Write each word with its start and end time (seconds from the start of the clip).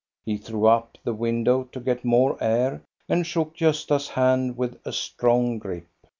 He 0.25 0.37
threw 0.37 0.65
up 0.65 0.97
the 1.03 1.13
window 1.13 1.65
to 1.65 1.79
get 1.79 2.03
more 2.03 2.35
air, 2.41 2.81
and 3.07 3.23
shook 3.23 3.55
Gosta's 3.55 4.09
hand 4.09 4.57
with 4.57 4.79
a 4.83 4.91
strong 4.91 5.59
grip. 5.59 5.85